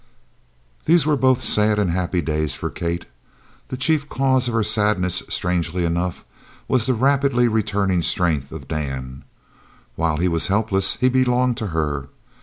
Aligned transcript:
These 0.85 1.05
were 1.05 1.15
both 1.15 1.43
sad 1.43 1.77
and 1.77 1.91
happy 1.91 2.21
days 2.21 2.55
for 2.55 2.71
Kate. 2.71 3.05
The 3.67 3.77
chief 3.77 4.09
cause 4.09 4.47
of 4.47 4.55
her 4.55 4.63
sadness, 4.63 5.21
strangely 5.29 5.85
enough, 5.85 6.25
was 6.67 6.87
the 6.87 6.95
rapidly 6.95 7.47
returning 7.47 8.01
strength 8.01 8.51
of 8.51 8.67
Dan. 8.67 9.23
While 9.95 10.17
he 10.17 10.27
was 10.27 10.47
helpless 10.47 10.95
he 10.95 11.07
belonged 11.07 11.57
to 11.57 11.67
her. 11.67 12.07